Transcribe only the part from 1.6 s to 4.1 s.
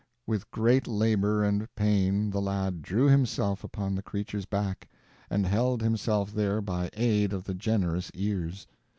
pain the lad drew himself upon the